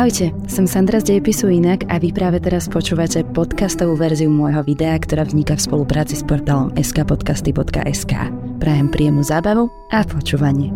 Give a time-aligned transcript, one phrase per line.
[0.00, 4.96] Ahojte, som Sandra z Dejepisu Inak a vy práve teraz počúvate podcastovú verziu môjho videa,
[4.96, 8.32] ktorá vzniká v spolupráci s portálom skpodcasty.sk.
[8.56, 10.72] Prajem príjemnú zábavu a počúvanie.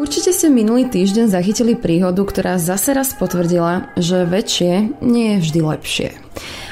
[0.00, 5.60] Určite ste minulý týždeň zachytili príhodu, ktorá zase raz potvrdila, že väčšie nie je vždy
[5.60, 6.08] lepšie.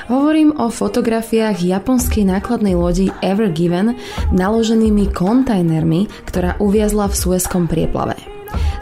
[0.04, 3.96] Hovorím o fotografiách japonskej nákladnej lodi Ever Given
[4.36, 8.12] naloženými kontajnermi, ktorá uviazla v Suezkom prieplave.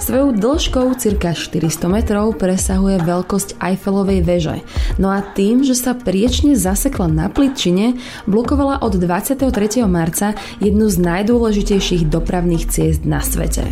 [0.03, 4.57] Svojou dĺžkou cirka 400 metrov presahuje veľkosť Eiffelovej veže,
[4.99, 7.97] no a tým, že sa priečne zasekla na plitčine,
[8.27, 9.49] blokovala od 23.
[9.89, 13.65] marca jednu z najdôležitejších dopravných ciest na svete.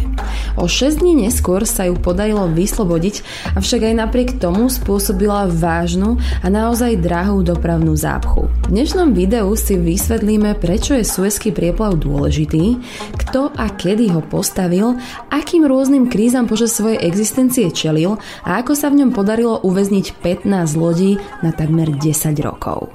[0.56, 3.22] O 6 dní neskôr sa ju podarilo vyslobodiť,
[3.58, 8.46] avšak aj napriek tomu spôsobila vážnu a naozaj drahú dopravnú zápchu.
[8.70, 12.78] V dnešnom videu si vysvetlíme, prečo je Suezký prieplav dôležitý,
[13.18, 14.96] kto a kedy ho postavil,
[15.30, 20.78] akým rôznym krízam počas svojej existencie čelil a ako sa v ňom podarilo uväzniť 15
[20.78, 21.09] lodí
[21.40, 22.90] na takmer 10 rokov.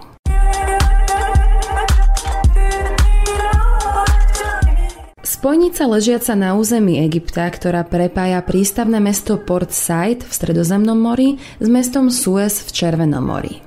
[5.46, 11.68] Spojnica ležiaca na území Egypta, ktorá prepája prístavné mesto Port Said v Stredozemnom mori s
[11.70, 13.62] mestom Suez v Červenom mori.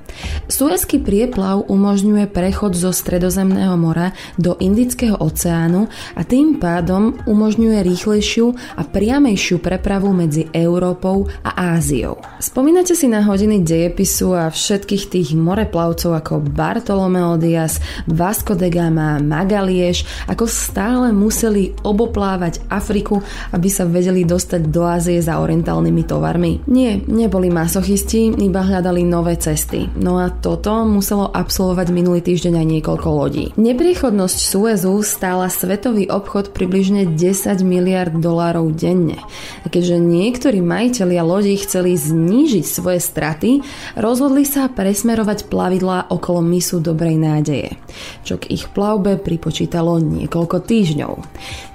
[0.48, 8.56] Suezký prieplav umožňuje prechod zo Stredozemného mora do Indického oceánu a tým pádom umožňuje rýchlejšiu
[8.76, 12.16] a priamejšiu prepravu medzi Európou a Áziou.
[12.40, 19.20] Spomínate si na hodiny dejepisu a všetkých tých moreplavcov ako Bartolomeo Diaz, Vasco de Gama,
[19.20, 23.20] Magalieš, ako stále museli oboplávať Afriku,
[23.52, 26.64] aby sa vedeli dostať do Ázie za orientálnymi tovarmi?
[26.72, 29.86] Nie, neboli masochisti, iba hľadali nové cesty.
[30.08, 33.44] No a toto muselo absolvovať minulý týždeň aj niekoľko lodí.
[33.60, 39.20] Nepriechodnosť Suezu stála svetový obchod približne 10 miliard dolárov denne.
[39.60, 43.60] A keďže niektorí majiteľia lodí chceli znížiť svoje straty,
[44.00, 47.76] rozhodli sa presmerovať plavidlá okolo misu Dobrej nádeje,
[48.24, 51.12] čo k ich plavbe pripočítalo niekoľko týždňov.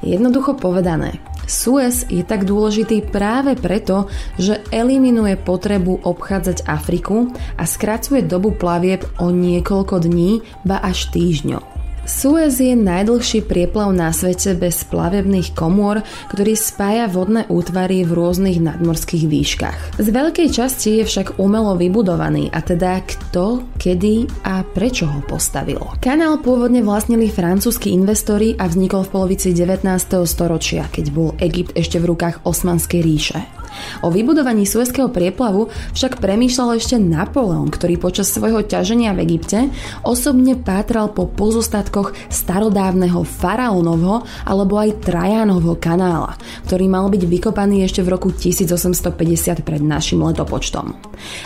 [0.01, 4.07] Jednoducho povedané, Suez je tak dôležitý práve preto,
[4.39, 11.72] že eliminuje potrebu obchádzať Afriku a skracuje dobu plavieb o niekoľko dní, ba až týždňov.
[12.03, 16.03] Suez je najdlhší prieplav na svete bez plavebných komôr,
[16.35, 19.79] ktorý spája vodné útvary v rôznych nadmorských výškach.
[20.03, 25.79] Z veľkej časti je však umelo vybudovaný a teda kto, kedy a prečo ho postavil.
[26.03, 29.87] Kanál pôvodne vlastnili francúzski investori a vznikol v polovici 19.
[30.27, 33.62] storočia, keď bol Egypt ešte v rukách Osmanskej ríše.
[34.03, 39.72] O vybudovaní Suezského prieplavu však premýšľal ešte Napoleon, ktorý počas svojho ťaženia v Egypte
[40.03, 46.35] osobne pátral po pozostatkoch starodávneho faraónovho alebo aj Trajánovho kanála,
[46.67, 50.94] ktorý mal byť vykopaný ešte v roku 1850 pred našim letopočtom.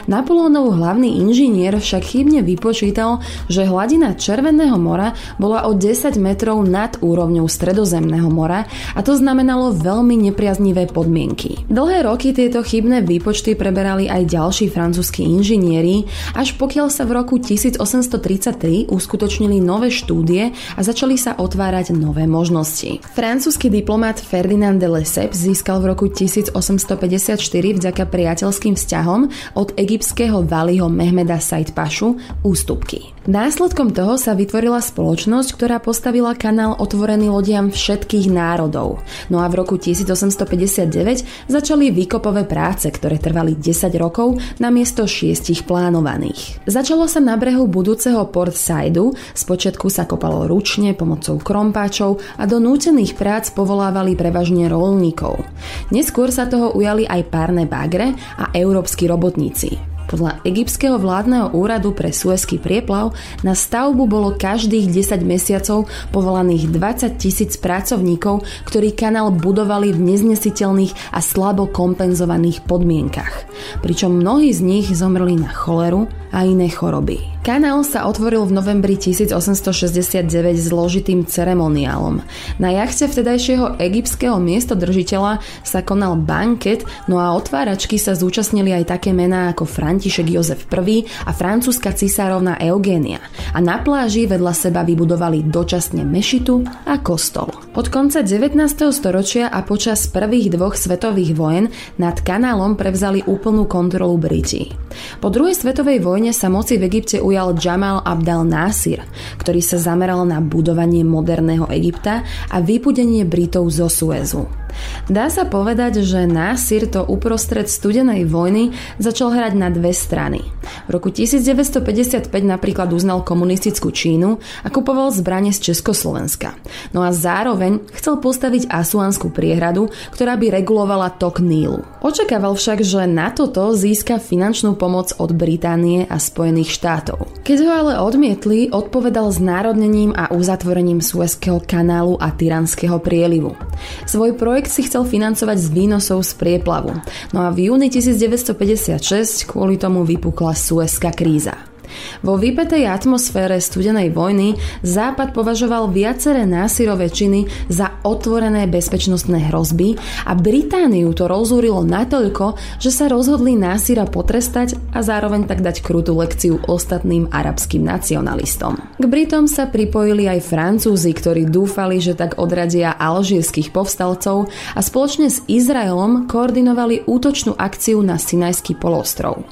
[0.10, 6.98] Napoleonov hlavný inžinier však chybne vypočítal, že hladina Červeného mora bola o 10 metrov nad
[6.98, 8.66] úrovňou Stredozemného mora
[8.98, 11.70] a to znamenalo veľmi nepriaznivé podmienky.
[11.70, 17.14] Dlhé roky roky tieto chybné výpočty preberali aj ďalší francúzski inžinieri, až pokiaľ sa v
[17.14, 23.06] roku 1833 uskutočnili nové štúdie a začali sa otvárať nové možnosti.
[23.14, 27.38] Francúzsky diplomat Ferdinand de Lesseps získal v roku 1854
[27.78, 33.17] vďaka priateľským vzťahom od egyptského valiho Mehmeda Said Pašu ústupky.
[33.28, 39.04] Následkom toho sa vytvorila spoločnosť, ktorá postavila kanál otvorený lodiam všetkých národov.
[39.28, 45.68] No a v roku 1859 začali výkopové práce, ktoré trvali 10 rokov na miesto šiestich
[45.68, 46.64] plánovaných.
[46.72, 52.64] Začalo sa na brehu budúceho Port Saidu, spočiatku sa kopalo ručne pomocou krompáčov a do
[52.64, 55.44] nútených prác povolávali prevažne rolníkov.
[55.92, 59.97] Neskôr sa toho ujali aj párne bagre a európsky robotníci.
[60.08, 63.12] Podľa egyptského vládneho úradu pre Suezký prieplav
[63.44, 71.14] na stavbu bolo každých 10 mesiacov povolaných 20 tisíc pracovníkov, ktorí kanál budovali v neznesiteľných
[71.14, 73.46] a slabo kompenzovaných podmienkach.
[73.84, 77.37] Pričom mnohí z nich zomreli na choleru a iné choroby.
[77.48, 80.28] Kanál sa otvoril v novembri 1869
[80.60, 82.20] zložitým ceremoniálom.
[82.60, 89.16] Na jachte vtedajšieho egyptského miestodržiteľa sa konal banket, no a otváračky sa zúčastnili aj také
[89.16, 93.24] mená ako František Jozef I a francúzska cisárovna Eugénia.
[93.56, 97.48] A na pláži vedľa seba vybudovali dočasne mešitu a kostol.
[97.80, 98.60] Od konca 19.
[98.92, 104.87] storočia a počas prvých dvoch svetových vojen nad kanálom prevzali úplnú kontrolu Briti.
[105.20, 109.02] Po druhej svetovej vojne sa moci v Egypte ujal Jamal Abdel Nasir,
[109.42, 112.22] ktorý sa zameral na budovanie moderného Egypta
[112.52, 114.67] a vypudenie Britov zo Suezu.
[115.08, 120.44] Dá sa povedať, že Násir to uprostred studenej vojny začal hrať na dve strany.
[120.88, 126.54] V roku 1955 napríklad uznal komunistickú Čínu a kupoval zbranie z Československa.
[126.92, 131.84] No a zároveň chcel postaviť Asuanskú priehradu, ktorá by regulovala tok Nílu.
[132.04, 137.28] Očakával však, že na toto získa finančnú pomoc od Británie a Spojených štátov.
[137.48, 143.56] Keď ho ale odmietli, odpovedal s národnením a uzatvorením Suezského kanálu a Tyranského prielivu.
[144.04, 146.92] Svoj projekt si chcel financovať z výnosov z prieplavu.
[147.32, 151.77] No a v júni 1956 kvôli tomu vypukla Suezka kríza.
[152.26, 160.34] Vo vypetej atmosfére studenej vojny Západ považoval viaceré násirové činy za otvorené bezpečnostné hrozby a
[160.34, 166.60] Britániu to rozúrilo natoľko, že sa rozhodli násira potrestať a zároveň tak dať krutú lekciu
[166.66, 168.80] ostatným arabským nacionalistom.
[168.98, 175.30] K Britom sa pripojili aj Francúzi, ktorí dúfali, že tak odradia alžírskych povstalcov a spoločne
[175.30, 179.46] s Izraelom koordinovali útočnú akciu na Sinajský polostrov.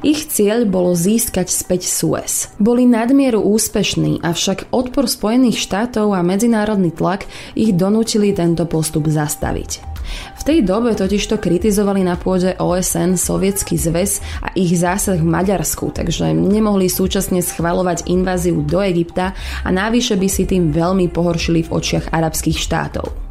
[0.00, 2.48] Ich cieľ bolo získať späť Suez.
[2.56, 9.96] Boli nadmieru úspešní, avšak odpor Spojených štátov a medzinárodný tlak ich donútili tento postup zastaviť.
[10.38, 15.90] V tej dobe totižto kritizovali na pôde OSN Sovietský zväz a ich zásah v Maďarsku,
[15.90, 19.34] takže nemohli súčasne schvalovať inváziu do Egypta
[19.66, 23.25] a návyše by si tým veľmi pohoršili v očiach arabských štátov.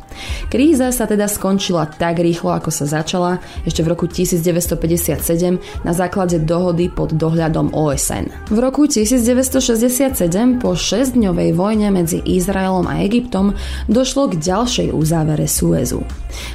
[0.49, 6.41] Kríza sa teda skončila tak rýchlo, ako sa začala, ešte v roku 1957 na základe
[6.41, 8.29] dohody pod dohľadom OSN.
[8.51, 13.53] V roku 1967 po 6-dňovej vojne medzi Izraelom a Egyptom
[13.91, 16.03] došlo k ďalšej uzávere Suezu.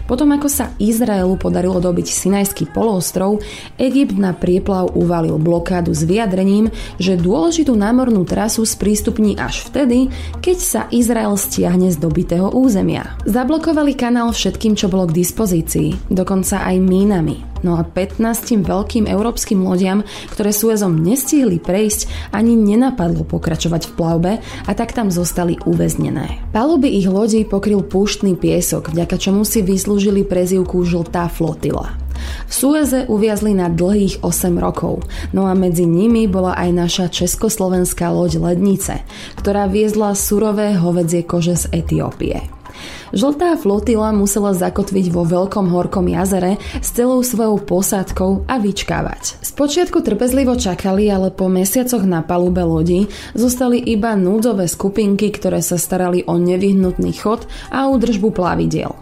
[0.05, 3.41] Potom ako sa Izraelu podarilo dobiť Sinajský poloostrov,
[3.81, 6.69] Egypt na prieplav uvalil blokádu s vyjadrením,
[7.01, 10.13] že dôležitú námornú trasu sprístupní až vtedy,
[10.45, 13.17] keď sa Izrael stiahne z dobitého územia.
[13.51, 17.43] Zablokovali kanál všetkým, čo bolo k dispozícii, dokonca aj mínami.
[17.67, 18.23] No a 15
[18.63, 25.11] veľkým európskym lodiam, ktoré Suezom nestihli prejsť, ani nenapadlo pokračovať v plavbe a tak tam
[25.11, 26.39] zostali uväznené.
[26.55, 31.99] Paluby ich lodí pokryl púštny piesok, vďaka čomu si vyslúžili prezivku Žltá flotila.
[32.47, 35.03] V Sueze uviazli na dlhých 8 rokov,
[35.35, 39.03] no a medzi nimi bola aj naša československá loď Lednice,
[39.43, 42.60] ktorá viezla surové hovedzie kože z Etiópie.
[43.11, 49.43] Žltá flotila musela zakotviť vo veľkom horkom jazere s celou svojou posádkou a vyčkávať.
[49.43, 55.79] Spočiatku trpezlivo čakali, ale po mesiacoch na palube lodi zostali iba núdzové skupinky, ktoré sa
[55.79, 58.95] starali o nevyhnutný chod a údržbu plavidiel.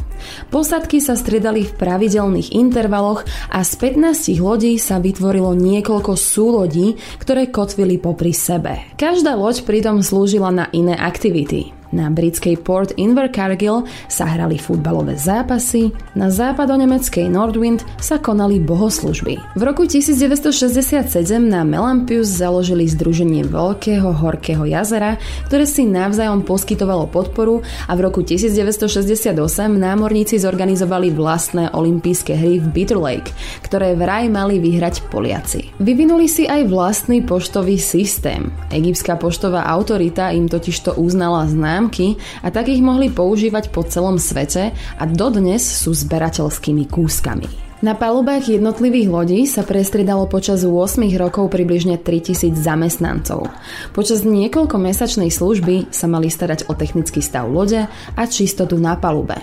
[0.50, 3.22] Posádky sa stredali v pravidelných intervaloch
[3.54, 8.82] a z 15 lodí sa vytvorilo niekoľko súlodí, ktoré kotvili popri sebe.
[8.98, 11.77] Každá loď pritom slúžila na iné aktivity.
[11.88, 19.40] Na britskej Port Invercargill sa hrali futbalové zápasy, na západo-nemeckej Nordwind sa konali bohoslužby.
[19.56, 21.08] V roku 1967
[21.48, 25.16] na Melampius založili Združenie Veľkého horkého jazera,
[25.48, 29.32] ktoré si navzájom poskytovalo podporu a v roku 1968
[29.72, 33.32] námorníci zorganizovali vlastné olympijské hry v Bitter Lake,
[33.64, 35.72] ktoré vraj mali vyhrať Poliaci.
[35.80, 38.52] Vyvinuli si aj vlastný poštový systém.
[38.68, 44.18] Egyptská poštová autorita im totižto uznala znám známky a tak ich mohli používať po celom
[44.18, 47.46] svete a dodnes sú zberateľskými kúskami.
[47.78, 53.46] Na palubách jednotlivých lodí sa prestriedalo počas 8 rokov približne 3000 zamestnancov.
[53.94, 57.86] Počas niekoľko mesačnej služby sa mali starať o technický stav lode
[58.18, 59.38] a čistotu na palube.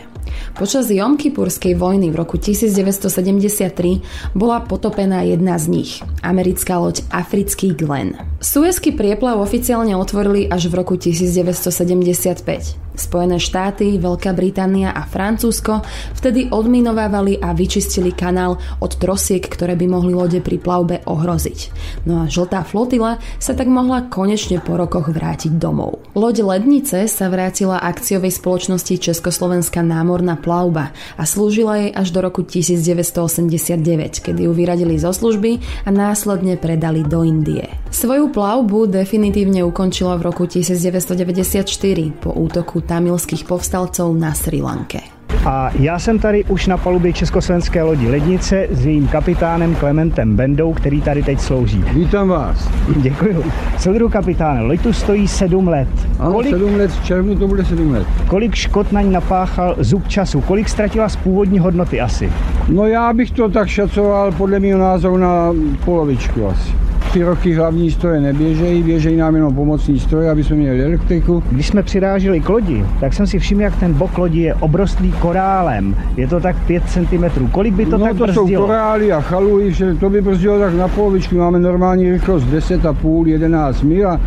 [0.52, 8.35] Počas Jomkipurskej vojny v roku 1973 bola potopená jedna z nich, americká loď Africký Glen.
[8.46, 12.86] Suezky prieplav oficiálne otvorili až v roku 1975.
[12.96, 15.84] Spojené štáty, Veľká Británia a Francúzsko
[16.16, 21.60] vtedy odminovávali a vyčistili kanál od trosiek, ktoré by mohli lode pri plavbe ohroziť.
[22.08, 26.06] No a žltá flotila sa tak mohla konečne po rokoch vrátiť domov.
[26.16, 32.48] Loď Lednice sa vrátila akciovej spoločnosti Československá námorná plavba a slúžila jej až do roku
[32.48, 37.68] 1989, kedy ju vyradili zo služby a následne predali do Indie.
[37.92, 45.00] Svoju plavbu definitívne ukončila v roku 1994 po útoku tamilských povstalcov na Sri Lanke.
[45.46, 50.74] A já jsem tady už na palubě Československé lodi Lednice s jejím kapitánem Klementem Bendou,
[50.74, 51.84] který tady teď slouží.
[51.94, 52.70] Vítám vás.
[52.96, 53.44] Děkuji.
[53.80, 55.90] Soudru kapitáne, loď tu stojí 7 let.
[56.20, 58.08] Ano, kolik, 7 let, v červnu to bude 7 let.
[58.28, 60.42] Kolik škod na ní napáchal zub času?
[60.42, 62.32] Kolik ztratila z původní hodnoty asi?
[62.70, 65.54] No já bych to tak šacoval podle mého názoru na
[65.86, 66.86] polovičku asi.
[67.16, 71.44] Ty roky hlavní stroje neběžejí, běžejí nám jenom pomocní stroje, aby jsme měli elektriku.
[71.52, 75.12] Když jsme přiráželi k lodi, tak jsem si všiml, jak ten bok lodi je obrostlý
[75.12, 75.96] korálem.
[76.18, 77.48] Je to tak 5 cm.
[77.52, 78.48] Kolik by to no, tak to brzdilo?
[78.48, 81.36] jsou korály a chaluji, to by brzdilo tak na polovičku.
[81.36, 84.22] Máme normální rychlost 10,5, 11 mil a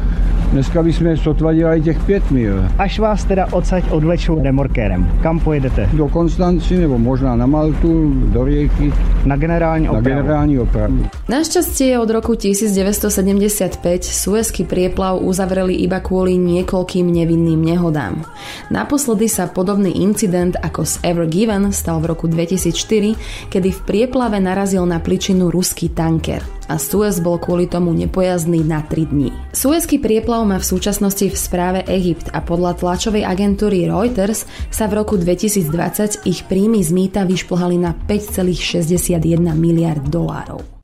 [0.52, 2.64] dneska bychom sotva dělali těch 5 mil.
[2.78, 5.08] Až vás teda odsaď odvlečou remorkérem.
[5.22, 5.88] Kam pojedete?
[5.92, 8.92] Do Konstanci nebo možná na Maltu, do Rieky,
[9.24, 10.04] Na generální na opravu.
[10.04, 11.04] generální opravu.
[11.28, 18.24] Našťastie od roku 1975 Suezký prieplav uzavreli iba kvôli niekoľkým nevinným nehodám.
[18.72, 24.40] Naposledy sa podobný incident ako s Ever Given stal v roku 2004, kedy v prieplave
[24.40, 26.40] narazil na pličinu ruský tanker
[26.72, 29.28] a Suez bol kvôli tomu nepojazdný na 3 dní.
[29.52, 35.04] Suezký prieplav má v súčasnosti v správe Egypt a podľa tlačovej agentúry Reuters sa v
[35.04, 40.77] roku 2020 ich príjmy z mýta vyšplhali na 5,61 miliard dolárov.